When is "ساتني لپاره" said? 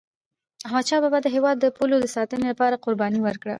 2.15-2.81